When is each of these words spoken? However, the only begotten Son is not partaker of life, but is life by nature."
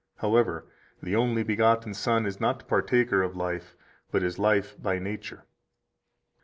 However, 0.17 0.65
the 1.03 1.15
only 1.15 1.43
begotten 1.43 1.93
Son 1.93 2.25
is 2.25 2.39
not 2.41 2.67
partaker 2.67 3.21
of 3.21 3.35
life, 3.35 3.75
but 4.09 4.23
is 4.23 4.39
life 4.39 4.75
by 4.81 4.97
nature." 4.97 5.43